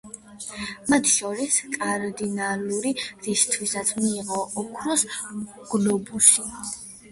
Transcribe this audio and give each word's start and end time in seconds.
მათ 0.93 1.11
შორის 1.15 1.57
კარდინალური, 1.75 2.95
რისთვისაც 3.27 3.93
მიიღო 4.01 4.41
ოქროს 4.65 5.07
გლობუსი. 5.77 6.51